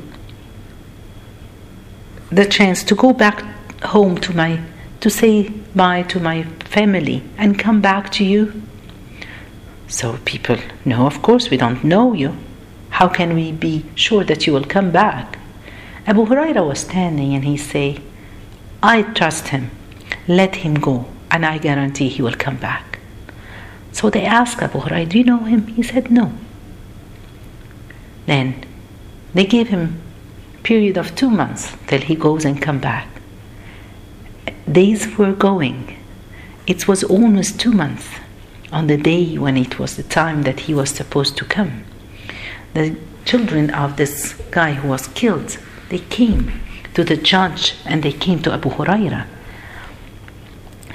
the 2.31 2.45
chance 2.45 2.83
to 2.85 2.95
go 2.95 3.13
back 3.13 3.41
home 3.83 4.17
to 4.19 4.35
my 4.35 4.61
to 5.03 5.09
say 5.09 5.49
bye 5.75 6.01
to 6.03 6.17
my 6.17 6.43
family 6.63 7.21
and 7.37 7.59
come 7.59 7.81
back 7.81 8.09
to 8.09 8.23
you? 8.23 8.63
So 9.89 10.17
people, 10.23 10.57
no, 10.85 11.05
of 11.05 11.21
course 11.21 11.49
we 11.49 11.57
don't 11.57 11.83
know 11.83 12.13
you. 12.13 12.37
How 12.89 13.09
can 13.09 13.35
we 13.35 13.51
be 13.51 13.83
sure 13.95 14.23
that 14.23 14.47
you 14.47 14.53
will 14.53 14.63
come 14.63 14.91
back? 14.91 15.37
Abu 16.07 16.25
Huraira 16.25 16.65
was 16.65 16.79
standing 16.79 17.35
and 17.35 17.43
he 17.43 17.57
say, 17.57 17.99
I 18.81 19.01
trust 19.01 19.49
him. 19.49 19.71
Let 20.25 20.55
him 20.55 20.75
go 20.75 21.05
and 21.29 21.45
I 21.45 21.57
guarantee 21.57 22.07
he 22.07 22.21
will 22.21 22.39
come 22.45 22.55
back. 22.55 22.99
So 23.91 24.09
they 24.09 24.23
asked 24.23 24.61
Abu 24.61 24.79
Huraira, 24.79 25.09
Do 25.09 25.17
you 25.17 25.25
know 25.25 25.43
him? 25.43 25.67
He 25.67 25.83
said, 25.83 26.11
No. 26.11 26.31
Then 28.25 28.63
they 29.33 29.45
gave 29.45 29.67
him 29.67 30.01
period 30.63 30.97
of 30.97 31.13
two 31.13 31.29
months 31.29 31.75
till 31.87 31.99
he 31.99 32.15
goes 32.15 32.45
and 32.45 32.61
come 32.61 32.79
back. 32.79 33.12
Days 34.71 35.17
were 35.17 35.33
going. 35.33 35.97
It 36.65 36.87
was 36.87 37.03
almost 37.03 37.59
two 37.59 37.71
months 37.71 38.07
on 38.71 38.87
the 38.87 38.97
day 38.97 39.37
when 39.37 39.57
it 39.57 39.77
was 39.77 39.95
the 39.95 40.03
time 40.03 40.43
that 40.43 40.61
he 40.61 40.73
was 40.73 40.89
supposed 40.89 41.37
to 41.37 41.45
come. 41.45 41.83
The 42.73 42.95
children 43.25 43.69
of 43.69 43.97
this 43.97 44.33
guy 44.51 44.73
who 44.73 44.87
was 44.87 45.07
killed, 45.09 45.57
they 45.89 45.99
came 45.99 46.59
to 46.93 47.03
the 47.03 47.17
judge 47.17 47.75
and 47.85 48.03
they 48.03 48.11
came 48.11 48.41
to 48.43 48.51
Abu 48.51 48.69
Huraira. 48.69 49.27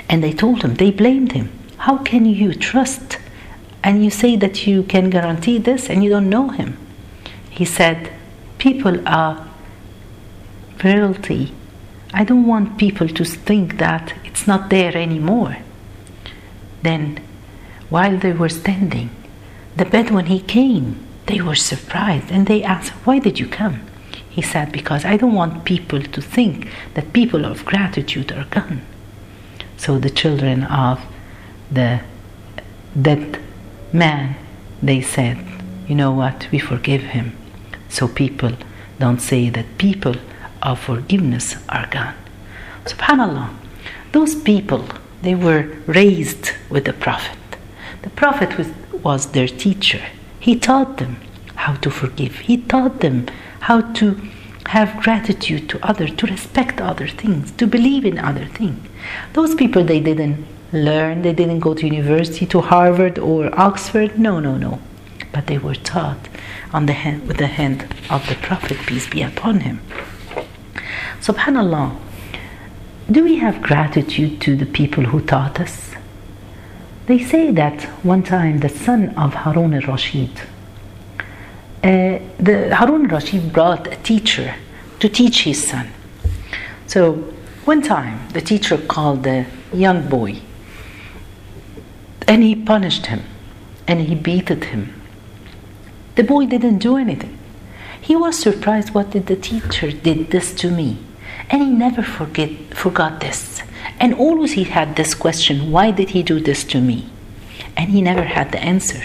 And 0.09 0.25
they 0.25 0.33
told 0.33 0.63
him, 0.63 0.75
they 0.75 0.91
blamed 0.91 1.33
him. 1.33 1.51
How 1.79 1.99
can 1.99 2.25
you 2.25 2.55
trust 2.55 3.19
and 3.85 4.05
you 4.05 4.11
say 4.11 4.37
that 4.37 4.67
you 4.67 4.83
can 4.83 5.11
guarantee 5.11 5.59
this 5.59 5.89
and 5.89 6.03
you 6.03 6.11
don't 6.11 6.29
know 6.29 6.49
him? 6.49 6.77
He 7.49 7.65
said, 7.65 8.13
People 8.59 9.07
are 9.07 9.47
frailty. 10.77 11.53
I 12.13 12.25
don't 12.25 12.47
want 12.47 12.79
people 12.79 13.09
to 13.09 13.25
think 13.25 13.79
that 13.79 14.15
it's 14.25 14.47
not 14.47 14.71
there 14.71 14.97
anymore. 14.97 15.59
Then, 16.83 17.21
while 17.91 18.17
they 18.17 18.33
were 18.33 18.49
standing, 18.49 19.11
the 19.77 19.85
Bedouin 19.85 20.27
he 20.27 20.41
came, 20.41 21.07
they 21.27 21.41
were 21.41 21.55
surprised 21.55 22.31
and 22.31 22.47
they 22.47 22.63
asked, 22.63 22.93
Why 23.05 23.19
did 23.19 23.39
you 23.39 23.47
come? 23.47 23.83
He 24.29 24.43
said, 24.43 24.73
Because 24.73 25.05
I 25.05 25.17
don't 25.17 25.35
want 25.35 25.65
people 25.65 26.01
to 26.01 26.23
think 26.23 26.69
that 26.95 27.13
people 27.13 27.45
of 27.45 27.65
gratitude 27.65 28.33
are 28.33 28.47
gone. 28.47 28.83
So 29.77 29.99
the 29.99 30.11
children 30.11 30.65
of 30.65 31.01
the 31.71 32.01
dead 33.01 33.41
man, 33.93 34.37
they 34.83 35.01
said, 35.03 35.39
You 35.87 35.95
know 35.95 36.13
what? 36.13 36.49
We 36.51 36.59
forgive 36.59 37.03
him 37.03 37.37
so 37.89 38.09
people 38.09 38.53
don't 38.99 39.21
say 39.21 39.51
that 39.51 39.79
people 39.79 40.15
of 40.63 40.79
forgiveness 40.81 41.57
are 41.69 41.89
gone. 41.91 42.15
Subhanallah, 42.85 43.51
those 44.13 44.35
people, 44.35 44.85
they 45.23 45.35
were 45.35 45.77
raised 45.87 46.53
with 46.71 46.85
the 46.85 46.93
Prophet. 46.93 47.39
The 48.03 48.11
Prophet 48.11 48.57
was, 48.57 48.69
was 49.03 49.33
their 49.33 49.49
teacher. 49.49 50.03
He 50.41 50.59
taught 50.59 50.99
them 50.99 51.17
how 51.57 51.75
to 51.75 51.91
forgive. 51.91 52.37
He 52.39 52.57
taught 52.57 53.01
them 53.01 53.27
how 53.61 53.81
to 53.95 54.21
have 54.67 55.03
gratitude 55.03 55.69
to 55.71 55.85
others, 55.87 56.15
to 56.17 56.27
respect 56.27 56.81
other 56.81 57.09
things, 57.09 57.51
to 57.53 57.67
believe 57.67 58.05
in 58.05 58.19
other 58.19 58.47
things. 58.47 58.87
Those 59.33 59.55
people, 59.55 59.85
they 59.85 60.01
didn't 60.01 60.47
learn, 60.73 61.23
they 61.23 61.33
didn't 61.33 61.61
go 61.61 61.75
to 61.75 61.87
university, 61.87 62.47
to 62.47 62.61
Harvard 62.61 63.19
or 63.19 63.59
Oxford. 63.59 64.19
No, 64.19 64.41
no, 64.41 64.57
no. 64.57 64.81
But 65.33 65.47
they 65.47 65.59
were 65.59 65.75
taught 65.75 66.29
on 66.73 66.87
the 66.87 66.93
hand, 66.93 67.27
with 67.27 67.39
the 67.39 67.47
hand 67.47 67.83
of 68.11 68.29
the 68.29 68.35
Prophet, 68.37 68.79
peace 68.87 69.09
be 69.09 69.23
upon 69.23 69.61
him. 69.61 69.81
Subhanallah, 71.21 71.97
do 73.11 73.25
we 73.25 73.37
have 73.37 73.63
gratitude 73.63 74.41
to 74.43 74.57
the 74.57 74.67
people 74.67 75.05
who 75.05 75.21
taught 75.21 75.61
us? 75.61 75.95
They 77.07 77.19
say 77.19 77.51
that 77.53 77.83
one 78.05 78.23
time 78.23 78.61
the 78.61 78.69
son 78.69 79.15
of 79.17 79.35
Harun 79.35 79.75
al-Rashid, 79.75 80.31
uh, 80.39 82.19
the 82.39 82.75
Harun 82.75 83.07
al-Rashid 83.07 83.53
brought 83.53 83.87
a 83.87 83.97
teacher 83.97 84.55
to 85.01 85.09
teach 85.09 85.45
his 85.45 85.67
son. 85.67 85.89
So 86.87 87.15
one 87.65 87.83
time 87.83 88.29
the 88.33 88.41
teacher 88.41 88.77
called 88.77 89.23
the 89.23 89.47
young 89.73 90.09
boy 90.09 90.41
and 92.27 92.43
he 92.43 92.55
punished 92.55 93.07
him 93.07 93.23
and 93.87 94.01
he 94.01 94.15
beated 94.15 94.65
him 94.65 94.99
the 96.19 96.25
boy 96.25 96.47
didn't 96.47 96.79
do 96.79 96.97
anything. 96.97 97.38
He 98.09 98.17
was 98.17 98.39
surprised 98.39 98.95
what 98.95 99.11
did 99.11 99.27
the 99.27 99.37
teacher 99.37 99.93
did 99.93 100.31
this 100.31 100.55
to 100.55 100.71
me. 100.71 100.97
And 101.51 101.61
he 101.61 101.69
never 101.69 102.03
forget, 102.03 102.73
forgot 102.73 103.21
this. 103.21 103.61
And 104.01 104.15
always 104.15 104.53
he 104.53 104.65
had 104.65 104.97
this 104.97 105.13
question, 105.13 105.71
why 105.71 105.91
did 105.91 106.09
he 106.17 106.23
do 106.23 106.41
this 106.41 106.65
to 106.73 106.81
me? 106.81 107.11
And 107.77 107.91
he 107.91 108.01
never 108.01 108.23
had 108.23 108.51
the 108.51 108.63
answer. 108.63 109.03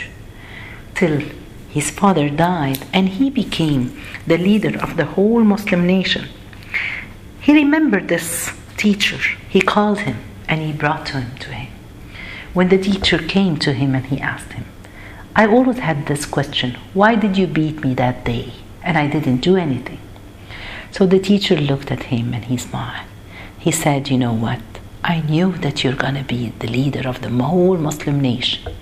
Till 0.96 1.22
his 1.68 1.90
father 1.90 2.30
died 2.30 2.86
and 2.94 3.10
he 3.10 3.30
became 3.30 4.02
the 4.26 4.38
leader 4.38 4.82
of 4.82 4.96
the 4.96 5.12
whole 5.16 5.44
Muslim 5.44 5.86
nation. 5.86 6.30
He 7.42 7.54
remembered 7.54 8.08
this 8.08 8.54
teacher. 8.78 9.20
He 9.50 9.60
called 9.60 10.00
him 10.08 10.20
and 10.48 10.62
he 10.62 10.72
brought 10.72 11.10
him 11.10 11.36
to 11.42 11.50
him. 11.50 11.74
When 12.54 12.70
the 12.70 12.78
teacher 12.78 13.18
came 13.18 13.58
to 13.58 13.74
him 13.74 13.96
and 13.96 14.06
he 14.06 14.22
asked 14.22 14.54
him, 14.54 14.64
I 15.36 15.46
always 15.46 15.80
had 15.80 16.06
this 16.06 16.26
question 16.26 16.78
why 16.94 17.16
did 17.16 17.38
you 17.38 17.48
beat 17.48 17.84
me 17.84 17.94
that 17.96 18.24
day? 18.24 18.54
And 18.84 18.98
I 18.98 19.08
didn't 19.08 19.38
do 19.38 19.56
anything. 19.56 20.00
So 20.92 21.06
the 21.06 21.20
teacher 21.20 21.56
looked 21.56 21.92
at 21.92 22.04
him 22.04 22.34
and 22.34 22.46
he 22.46 22.58
smiled. 22.58 23.08
He 23.58 23.72
said, 23.72 24.10
You 24.10 24.18
know 24.18 24.34
what? 24.34 24.62
I 25.04 25.22
knew 25.22 25.52
that 25.54 25.84
you're 25.84 25.96
going 25.96 26.16
to 26.16 26.24
be 26.24 26.54
the 26.60 26.68
leader 26.68 27.08
of 27.08 27.22
the 27.22 27.30
whole 27.30 27.78
Muslim 27.78 28.22
nation. 28.22 28.74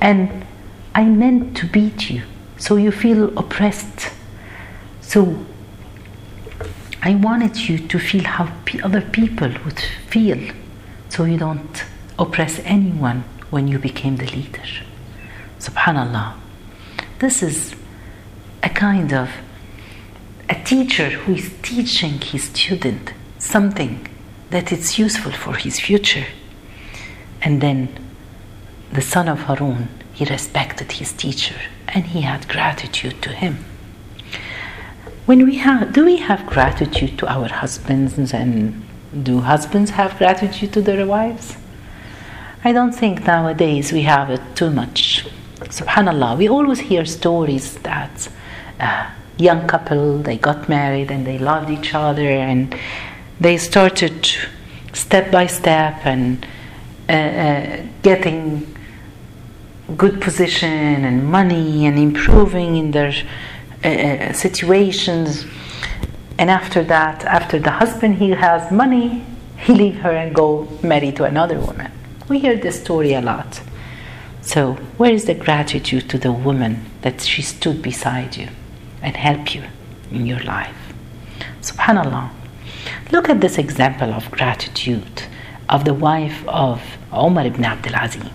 And 0.00 0.44
I 0.94 1.04
meant 1.04 1.56
to 1.58 1.66
beat 1.66 2.10
you 2.10 2.22
so 2.56 2.76
you 2.76 2.90
feel 2.90 3.36
oppressed. 3.38 4.10
So 5.00 5.44
I 7.02 7.14
wanted 7.14 7.56
you 7.68 7.78
to 7.78 7.98
feel 7.98 8.24
how 8.24 8.52
other 8.82 9.00
people 9.00 9.52
would 9.64 9.80
feel 10.08 10.52
so 11.08 11.24
you 11.24 11.38
don't 11.38 11.84
oppress 12.18 12.60
anyone 12.64 13.24
when 13.50 13.68
you 13.68 13.78
became 13.78 14.16
the 14.16 14.26
leader. 14.26 14.64
Subhanallah. 15.60 16.34
This 17.18 17.42
is 17.42 17.74
a 18.62 18.68
kind 18.68 19.12
of 19.12 19.30
a 20.48 20.54
teacher 20.62 21.10
who 21.10 21.34
is 21.34 21.52
teaching 21.62 22.20
his 22.20 22.44
student 22.44 23.12
something 23.38 24.06
that 24.50 24.72
is 24.72 24.98
useful 24.98 25.32
for 25.32 25.54
his 25.54 25.80
future. 25.80 26.26
And 27.42 27.60
then 27.60 27.88
the 28.92 29.00
son 29.02 29.28
of 29.28 29.40
Harun, 29.42 29.88
he 30.12 30.24
respected 30.24 30.92
his 30.92 31.12
teacher 31.12 31.56
and 31.88 32.06
he 32.06 32.22
had 32.22 32.48
gratitude 32.48 33.20
to 33.22 33.30
him. 33.30 33.64
When 35.26 35.44
we 35.44 35.56
have, 35.56 35.92
do 35.92 36.04
we 36.04 36.18
have 36.18 36.46
gratitude 36.46 37.18
to 37.18 37.26
our 37.26 37.48
husbands 37.48 38.32
and 38.32 38.82
do 39.22 39.40
husbands 39.40 39.90
have 39.90 40.16
gratitude 40.18 40.72
to 40.74 40.82
their 40.82 41.04
wives? 41.04 41.56
I 42.64 42.72
don't 42.72 42.92
think 42.92 43.26
nowadays 43.26 43.92
we 43.92 44.02
have 44.02 44.30
it 44.30 44.42
too 44.54 44.70
much. 44.70 45.26
Subhanallah, 45.60 46.38
we 46.38 46.48
always 46.48 46.80
hear 46.80 47.04
stories 47.04 47.74
that 47.78 48.28
a 48.80 49.12
young 49.38 49.66
couple 49.66 50.18
they 50.18 50.36
got 50.36 50.68
married 50.68 51.10
and 51.10 51.26
they 51.26 51.38
loved 51.38 51.70
each 51.70 51.94
other 51.94 52.28
and 52.28 52.74
they 53.38 53.56
started 53.58 54.26
step 54.92 55.30
by 55.30 55.46
step 55.46 55.94
and 56.06 56.46
uh, 57.08 57.12
uh, 57.12 57.82
getting 58.02 58.74
good 59.96 60.20
position 60.20 61.04
and 61.04 61.30
money 61.30 61.86
and 61.86 61.98
improving 61.98 62.76
in 62.76 62.90
their 62.90 63.12
uh, 63.84 63.88
uh, 63.88 64.32
situations. 64.32 65.44
And 66.38 66.50
after 66.50 66.82
that 66.84 67.24
after 67.24 67.58
the 67.58 67.70
husband 67.70 68.16
he 68.16 68.30
has 68.30 68.70
money 68.72 69.24
he 69.58 69.74
leave 69.74 69.96
her 69.96 70.10
and 70.10 70.34
go 70.34 70.66
marry 70.82 71.12
to 71.12 71.24
another 71.24 71.58
woman. 71.58 71.90
We 72.28 72.40
hear 72.40 72.56
this 72.56 72.80
story 72.80 73.14
a 73.14 73.20
lot. 73.20 73.60
So 74.42 74.74
where 74.96 75.12
is 75.12 75.26
the 75.26 75.34
gratitude 75.34 76.08
to 76.10 76.18
the 76.18 76.32
woman 76.32 76.84
that 77.02 77.20
she 77.20 77.42
stood 77.42 77.82
beside 77.82 78.36
you 78.36 78.48
and 79.06 79.16
help 79.26 79.54
you 79.54 79.64
in 80.16 80.22
your 80.32 80.42
life 80.56 80.80
subhanallah 81.68 82.24
look 83.12 83.26
at 83.34 83.40
this 83.44 83.56
example 83.66 84.10
of 84.18 84.30
gratitude 84.38 85.22
of 85.74 85.80
the 85.88 85.94
wife 86.08 86.40
of 86.46 86.82
Umar 87.26 87.46
ibn 87.52 87.64
Abdul 87.64 87.96
Aziz 88.04 88.30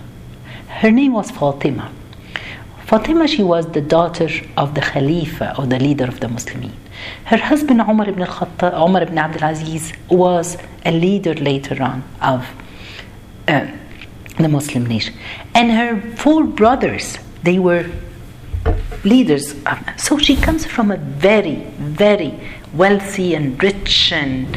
her 0.80 0.90
name 0.90 1.12
was 1.12 1.30
Fatima. 1.30 1.92
Fatima, 2.86 3.28
she 3.28 3.42
was 3.42 3.66
the 3.70 3.80
daughter 3.80 4.28
of 4.56 4.74
the 4.74 4.80
Khalifa 4.80 5.54
or 5.56 5.66
the 5.66 5.78
leader 5.78 6.06
of 6.06 6.18
the 6.18 6.28
Muslims. 6.28 6.72
Her 7.26 7.36
husband 7.36 7.80
Umar 7.80 8.08
ibn 8.08 8.22
al-Khattab, 8.22 8.72
Umar 8.74 9.02
ibn 9.02 9.16
Abdul 9.16 9.48
Aziz, 9.48 9.92
was 10.08 10.56
a 10.84 10.90
leader 10.90 11.34
later 11.34 11.80
on 11.82 12.02
of 12.20 12.48
uh, 13.46 13.66
the 14.38 14.48
Muslim 14.48 14.86
nation, 14.86 15.14
and 15.54 15.70
her 15.70 16.00
four 16.16 16.42
brothers, 16.44 17.18
they 17.44 17.58
were 17.58 17.84
leaders. 19.04 19.54
So 19.96 20.18
she 20.18 20.36
comes 20.36 20.64
from 20.64 20.90
a 20.90 20.96
very, 20.96 21.56
very 21.78 22.38
wealthy 22.74 23.34
and 23.34 23.62
rich 23.62 24.12
and 24.12 24.56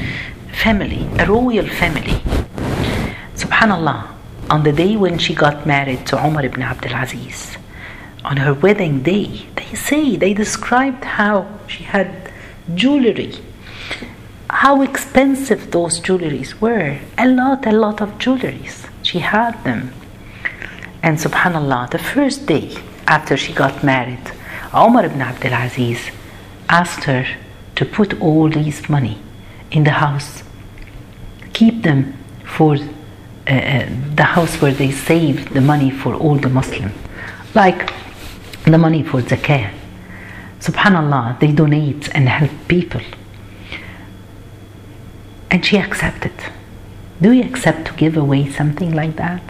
family, 0.54 1.08
a 1.20 1.26
royal 1.26 1.68
family. 1.68 2.22
Subhanallah 3.36 4.16
on 4.50 4.64
the 4.64 4.72
day 4.72 4.96
when 4.96 5.18
she 5.18 5.34
got 5.34 5.66
married 5.66 6.06
to 6.08 6.24
Umar 6.24 6.46
ibn 6.46 6.62
Abdul 6.62 6.94
Aziz, 6.94 7.58
on 8.24 8.38
her 8.38 8.54
wedding 8.54 9.02
day, 9.04 9.48
they 9.56 9.76
say, 9.76 10.16
they 10.16 10.34
described 10.34 11.04
how 11.04 11.48
she 11.68 11.84
had 11.84 12.32
jewelry, 12.74 13.34
how 14.50 14.82
expensive 14.82 15.72
those 15.72 16.00
jewelries 16.00 16.60
were. 16.62 17.00
A 17.18 17.28
lot, 17.28 17.66
a 17.66 17.72
lot 17.72 18.02
of 18.02 18.18
jewelries. 18.18 18.88
She 19.04 19.20
had 19.20 19.64
them. 19.64 19.94
And 21.04 21.18
subhanAllah, 21.18 21.92
the 21.92 22.00
first 22.00 22.48
day 22.48 22.76
after 23.08 23.38
she 23.38 23.54
got 23.54 23.84
married, 23.84 24.32
Umar 24.76 25.06
ibn 25.06 25.22
Abdul 25.22 25.54
Aziz 25.54 26.12
asked 26.68 27.06
her 27.06 27.26
to 27.76 27.86
put 27.86 28.20
all 28.20 28.50
these 28.50 28.90
money 28.90 29.18
in 29.72 29.86
the 29.86 29.92
house, 29.92 30.44
keep 31.54 31.84
them 31.84 32.14
for 32.44 32.76
uh, 32.76 33.52
uh, 33.52 33.90
the 34.16 34.24
house 34.24 34.62
where 34.62 34.74
they 34.74 34.92
save 34.92 35.54
the 35.54 35.62
money 35.62 35.92
for 35.92 36.14
all 36.14 36.36
the 36.36 36.50
Muslim, 36.50 36.92
like 37.54 37.90
the 38.66 38.78
money 38.78 39.02
for 39.02 39.22
zakah. 39.22 39.72
Subhanallah, 40.60 41.40
they 41.40 41.52
donate 41.52 42.14
and 42.14 42.28
help 42.28 42.52
people. 42.68 43.02
And 45.52 45.66
she 45.66 45.78
accepted. 45.78 46.34
Do 47.22 47.32
you 47.32 47.44
accept 47.44 47.88
to 47.88 47.94
give 47.94 48.18
away 48.18 48.52
something 48.52 48.94
like 48.94 49.16
that? 49.16 49.44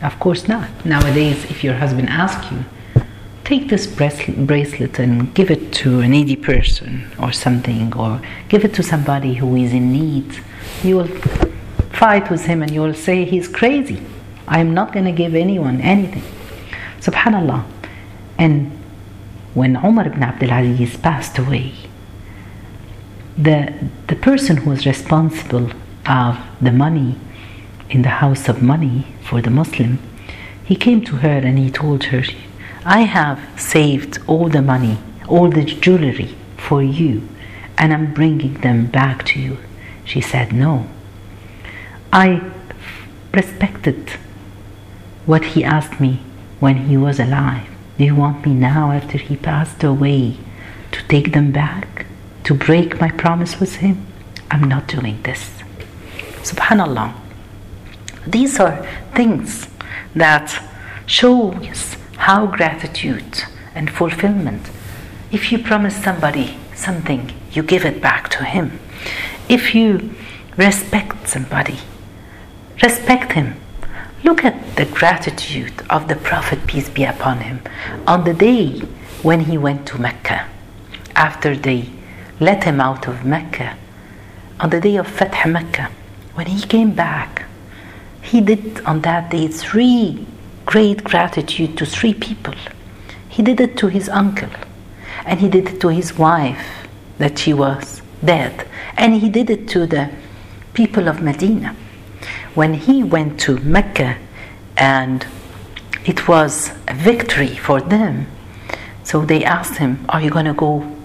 Of 0.00 0.20
course 0.20 0.46
not. 0.46 0.68
Nowadays, 0.84 1.44
if 1.46 1.64
your 1.64 1.74
husband 1.74 2.08
asks 2.08 2.52
you, 2.52 2.64
take 3.44 3.68
this 3.68 3.86
bracelet 3.86 4.98
and 4.98 5.34
give 5.34 5.50
it 5.50 5.72
to 5.72 6.00
a 6.00 6.08
needy 6.08 6.36
person 6.36 7.10
or 7.18 7.32
something, 7.32 7.94
or 7.96 8.20
give 8.48 8.64
it 8.64 8.74
to 8.74 8.82
somebody 8.82 9.34
who 9.34 9.56
is 9.56 9.72
in 9.72 9.92
need, 9.92 10.40
you 10.82 10.96
will 10.96 11.08
fight 11.90 12.30
with 12.30 12.46
him 12.46 12.62
and 12.62 12.70
you 12.70 12.80
will 12.80 12.94
say 12.94 13.24
he's 13.24 13.48
crazy. 13.48 14.02
I 14.46 14.60
am 14.60 14.74
not 14.74 14.92
going 14.92 15.04
to 15.04 15.12
give 15.12 15.34
anyone 15.34 15.80
anything. 15.80 16.22
Subhanallah. 17.00 17.64
And 18.38 18.70
when 19.54 19.76
Umar 19.76 20.06
ibn 20.06 20.22
Abdul 20.22 20.50
Aziz 20.50 20.96
passed 20.96 21.38
away, 21.38 21.74
the, 23.36 23.72
the 24.08 24.16
person 24.16 24.58
who 24.58 24.70
was 24.70 24.86
responsible 24.86 25.70
of 26.06 26.38
the 26.60 26.72
money 26.72 27.16
in 27.90 28.02
the 28.02 28.08
house 28.08 28.48
of 28.48 28.62
money 28.62 29.06
for 29.22 29.40
the 29.40 29.50
Muslim, 29.50 29.98
he 30.64 30.76
came 30.76 31.04
to 31.04 31.16
her 31.16 31.38
and 31.38 31.58
he 31.58 31.70
told 31.70 32.04
her, 32.04 32.22
I 32.84 33.02
have 33.02 33.38
saved 33.60 34.18
all 34.26 34.48
the 34.48 34.62
money, 34.62 34.98
all 35.28 35.48
the 35.48 35.64
jewelry 35.64 36.34
for 36.56 36.82
you, 36.82 37.28
and 37.78 37.92
I'm 37.92 38.12
bringing 38.12 38.54
them 38.54 38.86
back 38.86 39.24
to 39.26 39.40
you. 39.40 39.58
She 40.04 40.20
said, 40.20 40.52
No, 40.52 40.88
I 42.12 42.42
respected 43.32 44.10
what 45.26 45.44
he 45.44 45.62
asked 45.62 46.00
me 46.00 46.20
when 46.58 46.88
he 46.88 46.96
was 46.96 47.20
alive. 47.20 47.68
Do 47.98 48.04
you 48.04 48.16
want 48.16 48.44
me 48.44 48.52
now, 48.52 48.90
after 48.90 49.16
he 49.16 49.36
passed 49.36 49.84
away, 49.84 50.38
to 50.90 51.06
take 51.06 51.32
them 51.32 51.52
back? 51.52 52.06
To 52.44 52.54
break 52.54 53.00
my 53.00 53.10
promise 53.10 53.60
with 53.60 53.76
him? 53.76 54.06
I'm 54.50 54.64
not 54.64 54.88
doing 54.88 55.22
this. 55.22 55.50
Subhanallah. 56.42 57.14
These 58.26 58.58
are 58.58 58.84
things 59.14 59.68
that 60.14 60.60
show 61.06 61.52
us 61.52 61.96
how 62.26 62.46
gratitude 62.46 63.44
and 63.74 63.90
fulfillment. 63.90 64.70
If 65.30 65.50
you 65.50 65.58
promise 65.58 65.96
somebody 65.96 66.56
something, 66.74 67.32
you 67.52 67.62
give 67.62 67.84
it 67.84 68.00
back 68.00 68.28
to 68.30 68.44
him. 68.44 68.78
If 69.48 69.74
you 69.74 70.14
respect 70.56 71.28
somebody, 71.28 71.78
Respect 72.82 73.32
him. 73.32 73.54
Look 74.24 74.44
at 74.44 74.74
the 74.74 74.86
gratitude 74.86 75.72
of 75.88 76.08
the 76.08 76.16
Prophet, 76.16 76.66
peace 76.66 76.88
be 76.88 77.04
upon 77.04 77.38
him, 77.38 77.60
on 78.08 78.24
the 78.24 78.34
day 78.34 78.80
when 79.22 79.40
he 79.40 79.56
went 79.56 79.86
to 79.88 80.00
Mecca, 80.00 80.48
after 81.14 81.54
they 81.54 81.90
let 82.40 82.64
him 82.64 82.80
out 82.80 83.06
of 83.06 83.24
Mecca, 83.24 83.76
on 84.58 84.70
the 84.70 84.80
day 84.80 84.96
of 84.96 85.06
Fath 85.06 85.46
Mecca, 85.46 85.90
when 86.34 86.46
he 86.46 86.60
came 86.66 86.92
back, 86.92 87.44
he 88.20 88.40
did 88.40 88.80
on 88.84 89.02
that 89.02 89.30
day 89.30 89.46
three 89.46 90.26
great 90.66 91.04
gratitude 91.04 91.76
to 91.78 91.86
three 91.86 92.14
people. 92.14 92.54
He 93.28 93.42
did 93.42 93.60
it 93.60 93.76
to 93.78 93.88
his 93.88 94.08
uncle, 94.08 94.50
and 95.24 95.40
he 95.40 95.48
did 95.48 95.68
it 95.68 95.80
to 95.80 95.88
his 95.88 96.18
wife 96.18 96.88
that 97.18 97.38
she 97.38 97.52
was 97.52 98.02
dead, 98.24 98.66
and 98.96 99.14
he 99.14 99.28
did 99.28 99.50
it 99.50 99.68
to 99.68 99.86
the 99.86 100.10
people 100.74 101.08
of 101.08 101.22
Medina 101.22 101.76
when 102.54 102.74
he 102.74 103.02
went 103.02 103.40
to 103.40 103.58
Mecca 103.58 104.16
and 104.76 105.26
it 106.04 106.28
was 106.28 106.72
a 106.88 106.94
victory 106.94 107.54
for 107.56 107.80
them. 107.80 108.26
So 109.04 109.24
they 109.24 109.44
asked 109.44 109.76
him, 109.76 110.04
Are 110.08 110.20
you 110.20 110.30
going 110.30 110.46
to 110.46 110.54
go 110.54 110.96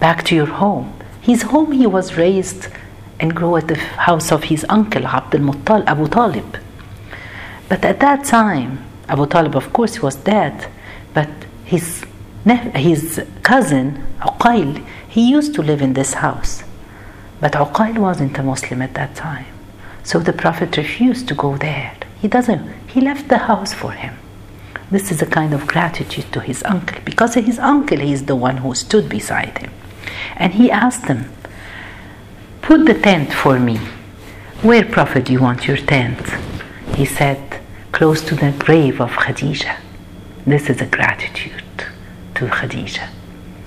back 0.00 0.24
to 0.24 0.34
your 0.34 0.46
home? 0.46 0.98
His 1.20 1.42
home, 1.42 1.72
he 1.72 1.86
was 1.86 2.16
raised 2.16 2.68
and 3.18 3.34
grew 3.34 3.56
at 3.56 3.68
the 3.68 3.76
house 3.76 4.30
of 4.32 4.44
his 4.44 4.66
uncle, 4.68 5.06
Abdul 5.06 5.40
Muttalib, 5.40 5.86
Abu 5.86 6.08
Talib. 6.08 6.58
But 7.68 7.84
at 7.84 8.00
that 8.00 8.24
time, 8.24 8.84
Abu 9.08 9.26
Talib, 9.26 9.54
of 9.56 9.72
course, 9.72 10.00
was 10.00 10.16
dead, 10.16 10.70
but 11.12 11.28
his, 11.64 12.04
his 12.44 13.24
cousin, 13.42 14.04
Uqail, 14.20 14.84
he 15.08 15.30
used 15.30 15.54
to 15.54 15.62
live 15.62 15.82
in 15.82 15.92
this 15.94 16.14
house. 16.14 16.62
But 17.40 17.52
Uqail 17.52 17.98
wasn't 17.98 18.38
a 18.38 18.42
Muslim 18.42 18.82
at 18.82 18.94
that 18.94 19.14
time. 19.14 19.46
So 20.02 20.18
the 20.18 20.32
Prophet 20.32 20.76
refused 20.76 21.28
to 21.28 21.34
go 21.34 21.56
there. 21.56 21.96
He 22.20 22.28
doesn't, 22.28 22.72
he 22.88 23.00
left 23.00 23.28
the 23.28 23.38
house 23.38 23.72
for 23.72 23.92
him. 23.92 24.14
This 24.90 25.10
is 25.10 25.22
a 25.22 25.26
kind 25.26 25.52
of 25.52 25.66
gratitude 25.66 26.32
to 26.32 26.40
his 26.40 26.62
uncle 26.64 26.98
because 27.04 27.34
his 27.34 27.58
uncle 27.58 28.00
is 28.00 28.26
the 28.26 28.36
one 28.36 28.58
who 28.58 28.74
stood 28.74 29.08
beside 29.08 29.58
him. 29.58 29.72
And 30.36 30.54
he 30.54 30.70
asked 30.70 31.06
him, 31.06 31.30
Put 32.62 32.86
the 32.86 32.94
tent 32.94 33.32
for 33.32 33.58
me. 33.58 33.78
Where, 34.62 34.84
Prophet, 34.84 35.26
do 35.26 35.32
you 35.32 35.40
want 35.40 35.66
your 35.66 35.76
tent? 35.76 36.20
he 36.94 37.04
said, 37.04 37.60
close 37.94 38.20
to 38.22 38.34
the 38.34 38.52
grave 38.58 39.00
of 39.00 39.12
Khadija. 39.12 39.76
This 40.44 40.68
is 40.68 40.80
a 40.80 40.86
gratitude 40.86 41.78
to 42.34 42.46
Khadija, 42.46 43.08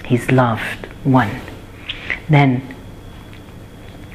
his 0.04 0.30
loved 0.30 0.86
one. 1.06 1.32
Then, 2.28 2.60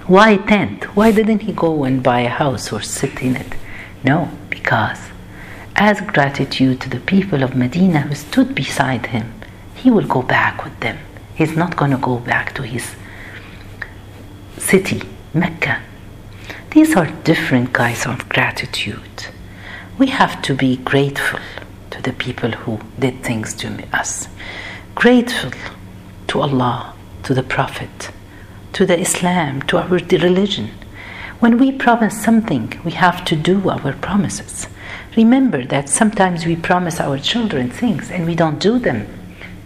why 0.07 0.37
tent? 0.37 0.85
Why 0.95 1.13
didn't 1.13 1.41
he 1.41 1.53
go 1.55 1.85
and 1.85 2.03
buy 2.03 2.21
a 2.21 2.29
house 2.29 2.71
or 2.75 2.83
sit 2.83 3.23
in 3.23 3.37
it? 3.37 3.55
No, 4.05 4.29
because 4.51 4.99
as 5.77 6.03
gratitude 6.03 6.83
to 6.83 6.91
the 6.91 7.01
people 7.01 7.43
of 7.43 7.57
Medina 7.57 8.03
who 8.03 8.15
stood 8.15 8.55
beside 8.55 9.07
him, 9.07 9.33
he 9.75 9.91
will 9.91 10.07
go 10.07 10.21
back 10.21 10.63
with 10.63 10.79
them. 10.81 10.99
He's 11.35 11.57
not 11.57 11.75
going 11.77 11.93
to 11.93 11.97
go 11.97 12.19
back 12.19 12.55
to 12.57 12.63
his 12.65 12.95
city, 14.59 15.01
Mecca. 15.33 15.81
These 16.73 16.97
are 16.97 17.07
different 17.25 17.73
kinds 17.73 18.05
of 18.05 18.29
gratitude. 18.29 19.33
We 19.99 20.07
have 20.07 20.41
to 20.43 20.55
be 20.55 20.79
grateful 20.79 21.41
to 21.91 22.03
the 22.03 22.13
people 22.15 22.51
who 22.51 22.81
did 22.99 23.23
things 23.23 23.53
to 23.57 23.69
us, 23.93 24.27
grateful 24.95 25.51
to 26.29 26.41
Allah, 26.41 26.95
to 27.25 27.35
the 27.35 27.43
Prophet, 27.43 28.11
to 28.73 28.87
the 28.87 28.99
Islam, 28.99 29.61
to 29.63 29.77
our 29.77 29.89
religion. 29.89 30.71
When 31.41 31.59
we 31.59 31.73
promise 31.73 32.23
something, 32.23 32.81
we 32.85 32.93
have 32.93 33.25
to 33.27 33.37
do 33.37 33.69
our 33.69 33.93
promises. 33.93 34.67
Remember 35.15 35.63
that 35.67 35.91
sometimes 35.91 36.47
we 36.47 36.57
promise 36.57 36.99
our 36.99 37.19
children 37.19 37.69
things 37.69 38.11
and 38.11 38.25
we 38.25 38.35
don't 38.35 38.59
do 38.59 38.79
them. 38.79 39.07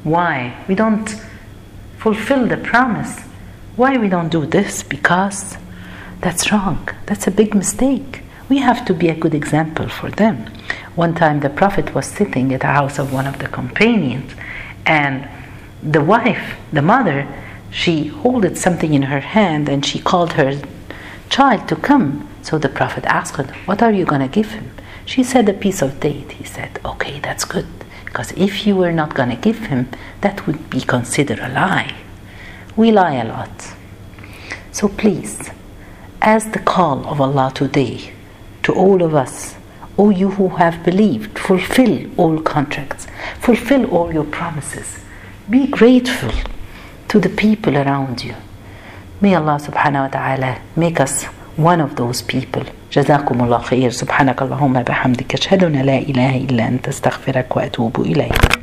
Why? 0.03 0.57
We 0.67 0.75
don't 0.75 1.09
fulfill 1.99 2.47
the 2.49 2.57
promise. 2.57 3.21
Why 3.77 3.97
we 3.97 4.09
don't 4.09 4.31
do 4.31 4.45
this? 4.45 4.83
Because 4.83 5.57
that's 6.21 6.51
wrong. 6.51 6.89
That's 7.07 7.29
a 7.29 7.31
big 7.31 7.55
mistake. 7.55 8.23
We 8.49 8.59
have 8.59 8.85
to 8.87 8.95
be 8.95 9.09
a 9.09 9.15
good 9.15 9.35
example 9.35 9.89
for 9.89 10.09
them. 10.09 10.47
One 10.95 11.15
time 11.15 11.41
the 11.41 11.51
Prophet 11.51 11.95
was 11.95 12.07
sitting 12.07 12.55
at 12.55 12.61
the 12.61 12.69
house 12.69 12.99
of 12.99 13.13
one 13.13 13.27
of 13.27 13.41
the 13.41 13.49
companions 13.49 14.33
and 14.85 15.29
the 15.83 16.03
wife, 16.03 16.57
the 16.73 16.83
mother, 16.83 17.27
she 17.71 18.07
holded 18.07 18.57
something 18.57 18.95
in 18.95 19.03
her 19.03 19.21
hand 19.21 19.69
and 19.69 19.85
she 19.85 19.99
called 19.99 20.35
her 20.35 20.61
child 21.29 21.69
to 21.69 21.77
come. 21.77 22.29
So 22.43 22.57
the 22.57 22.69
Prophet 22.69 23.05
asked 23.07 23.37
her, 23.37 23.53
What 23.65 23.83
are 23.83 23.93
you 23.93 24.05
going 24.05 24.21
to 24.21 24.29
give 24.29 24.53
him? 24.53 24.71
She 25.05 25.25
said, 25.25 25.49
A 25.49 25.53
piece 25.53 25.83
of 25.83 25.99
date. 25.99 26.33
He 26.33 26.45
said, 26.45 26.79
Okay, 26.85 27.19
that's 27.19 27.45
good. 27.45 27.67
Because 28.05 28.31
if 28.33 28.65
you 28.65 28.77
were 28.77 28.93
not 28.93 29.15
going 29.15 29.31
to 29.31 29.37
give 29.37 29.67
him, 29.67 29.89
that 30.21 30.47
would 30.47 30.71
be 30.71 30.81
considered 30.81 31.41
a 31.41 31.49
lie. 31.49 31.95
We 32.77 32.93
lie 32.93 33.15
a 33.15 33.25
lot. 33.25 33.75
So 34.71 34.89
please, 34.89 35.51
as 36.23 36.53
the 36.53 36.61
call 36.61 37.07
of 37.09 37.21
Allah 37.21 37.51
today 37.53 38.13
to 38.67 38.73
all 38.75 39.01
of 39.01 39.15
us, 39.15 39.55
O 39.97 40.11
you 40.11 40.29
who 40.33 40.49
have 40.63 40.83
believed, 40.85 41.39
fulfill 41.39 41.95
all 42.21 42.41
contracts, 42.41 43.07
fulfill 43.39 43.85
all 43.95 44.13
your 44.13 44.25
promises. 44.25 44.99
Be 45.49 45.69
grateful 45.69 46.33
to 47.07 47.21
the 47.21 47.29
people 47.29 47.79
around 47.79 48.25
you. 48.25 48.35
May 49.21 49.37
Allah 49.37 49.59
subhanahu 49.63 50.03
wa 50.07 50.09
ta'ala 50.09 50.61
make 50.75 50.99
us 50.99 51.25
one 51.57 51.81
of 51.81 51.95
those 51.95 52.23
people. 52.23 52.65
جزاكم 52.93 53.45
الله 53.45 53.59
خير 53.59 53.91
سبحانك 53.91 54.43
اللهم 54.43 54.83
بحمدك 54.83 55.35
أشهد 55.35 55.65
أن 55.65 55.73
لا 55.73 55.99
إله 55.99 56.37
إلا 56.37 56.69
أنت 56.69 56.89
استغفرك 56.89 57.57
وأتوب 57.57 58.01
إليك 58.01 58.57